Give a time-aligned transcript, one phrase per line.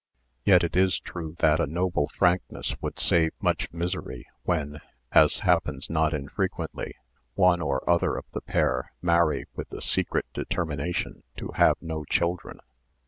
[0.43, 4.81] Yet it is true that a noble frank ness would save much misery when,
[5.11, 6.95] as happens not 54 Married Love infrequently,
[7.35, 12.61] one or other of the pair marry with the secret determination to have no children.